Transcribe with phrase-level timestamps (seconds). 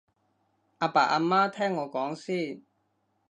[0.79, 2.63] 阿爸阿媽聽我講先